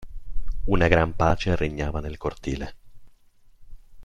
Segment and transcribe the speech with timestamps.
[0.65, 2.73] Una gran pace regnava nel cortile.